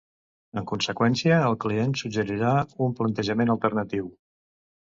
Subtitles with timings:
[0.59, 2.57] En conseqüència, el client suggerirà
[2.87, 4.13] un plantejament alternatiu.